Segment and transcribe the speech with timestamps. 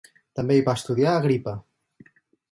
[0.37, 1.53] També hi va estudiar Agripa.